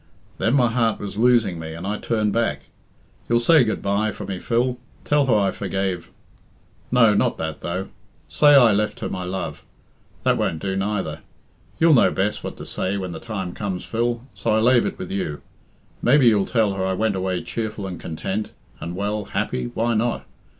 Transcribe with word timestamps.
Then 0.39 0.55
my 0.55 0.69
heart 0.71 0.99
was 0.99 1.15
losing 1.15 1.59
me, 1.59 1.75
and 1.75 1.85
I 1.85 1.97
turned 1.99 2.33
back. 2.33 2.69
You'll 3.29 3.39
say 3.39 3.63
good 3.63 3.83
bye 3.83 4.11
for 4.11 4.25
me, 4.25 4.39
Phil 4.39 4.79
Tell 5.05 5.27
her 5.27 5.35
I 5.35 5.51
forgave 5.51 6.09
no, 6.91 7.13
not 7.13 7.37
that, 7.37 7.61
though. 7.61 7.89
Say 8.27 8.55
I 8.55 8.71
left 8.71 9.01
her 9.01 9.09
my 9.09 9.23
love 9.25 9.63
that 10.23 10.39
won't 10.39 10.57
do 10.59 10.75
neither. 10.75 11.19
You'll 11.79 11.93
know 11.93 12.09
best 12.09 12.43
what 12.43 12.57
to 12.57 12.65
say 12.65 12.97
when 12.97 13.11
the 13.11 13.19
time 13.19 13.53
comes, 13.53 13.85
Phil, 13.85 14.23
so 14.33 14.49
I 14.55 14.59
lave 14.59 14.87
it 14.87 14.97
with 14.97 15.11
you. 15.11 15.43
Maybe 16.01 16.25
you'll 16.29 16.47
tell 16.47 16.73
her 16.73 16.83
I 16.83 16.93
went 16.93 17.15
away 17.15 17.43
cheerful 17.43 17.85
and 17.85 17.99
content, 17.99 18.49
and, 18.79 18.95
well, 18.95 19.25
happy 19.25 19.65
why 19.75 19.93
not? 19.93 20.25